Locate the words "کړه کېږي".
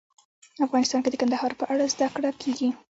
2.15-2.69